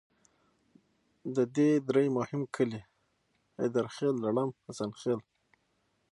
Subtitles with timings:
[1.35, 2.81] د دې درې مهم کلي
[3.57, 5.19] حیدرخیل، لړم، حسن خیل.